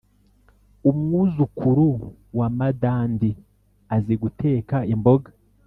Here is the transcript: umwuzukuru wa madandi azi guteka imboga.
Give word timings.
umwuzukuru 0.89 1.87
wa 2.37 2.47
madandi 2.57 3.29
azi 3.95 4.13
guteka 4.21 4.77
imboga. 4.93 5.29